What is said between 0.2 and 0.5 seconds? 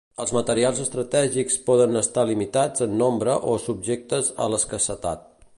Els